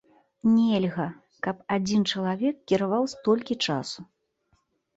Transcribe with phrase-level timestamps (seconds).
[0.53, 1.05] Нельга,
[1.49, 3.99] каб адзін чалавек кіраваў столькі часу.